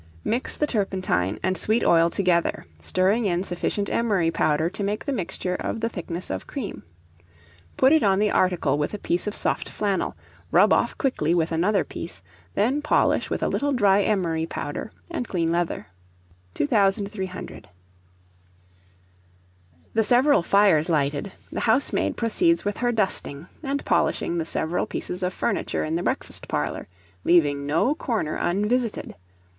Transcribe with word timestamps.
_Mix 0.23 0.57
the 0.57 0.65
turpentine 0.65 1.37
and 1.43 1.55
sweet 1.55 1.85
oil 1.85 2.09
together, 2.09 2.65
stirring 2.79 3.27
in 3.27 3.43
sufficient 3.43 3.87
emery 3.91 4.31
powder 4.31 4.67
to 4.67 4.83
make 4.83 5.05
the 5.05 5.11
mixture 5.13 5.53
of 5.53 5.79
the 5.79 5.89
thickness 5.89 6.31
of 6.31 6.47
cream. 6.47 6.81
Put 7.77 7.93
it 7.93 8.01
on 8.01 8.17
the 8.17 8.31
article 8.31 8.79
with 8.79 8.95
a 8.95 8.97
piece 8.97 9.27
of 9.27 9.35
soft 9.35 9.69
flannel, 9.69 10.15
rub 10.49 10.73
off 10.73 10.97
quickly 10.97 11.35
with 11.35 11.51
another 11.51 11.83
piece, 11.83 12.23
then 12.55 12.81
polish 12.81 13.29
with 13.29 13.43
a 13.43 13.47
little 13.47 13.73
dry 13.73 14.01
emery 14.01 14.47
powder 14.47 14.91
and 15.11 15.27
clean 15.27 15.51
leather. 15.51 15.85
2300. 16.55 17.69
The 19.93 20.03
several 20.03 20.41
fires 20.41 20.89
lighted, 20.89 21.31
the 21.51 21.59
housemaid 21.59 22.17
proceeds 22.17 22.65
with 22.65 22.77
her 22.77 22.91
dusting, 22.91 23.45
and 23.61 23.85
polishing 23.85 24.39
the 24.39 24.45
several 24.45 24.87
pieces 24.87 25.21
of 25.21 25.31
furniture 25.31 25.83
in 25.83 25.93
the 25.95 26.01
breakfast 26.01 26.47
parlour, 26.47 26.87
leaving 27.23 27.67
no 27.67 27.93
corner 27.93 28.35
unvisited. 28.37 29.13